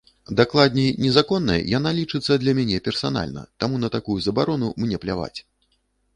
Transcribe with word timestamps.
Дакладней, 0.37 0.87
незаконнай 1.03 1.61
яна 1.77 1.91
лічыцца 1.99 2.39
для 2.45 2.55
мяне 2.61 2.81
персанальна, 2.89 3.45
таму 3.65 3.75
на 3.83 3.93
такую 3.99 4.19
забарону 4.27 4.67
мне 4.87 4.97
пляваць. 5.07 5.37